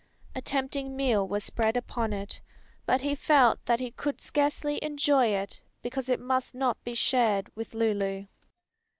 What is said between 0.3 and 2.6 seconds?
A tempting meal was spread upon it,